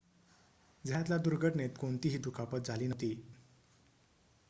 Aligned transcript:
झयातला 0.83 1.17
दुर्घटनेत 1.17 1.77
कोणतीही 1.79 2.17
दुखापत 2.17 2.67
झाली 2.67 2.87
नव्हती 2.87 3.13